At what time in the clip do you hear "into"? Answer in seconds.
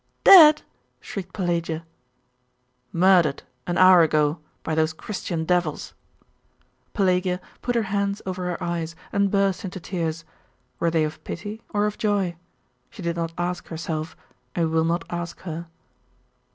9.63-9.79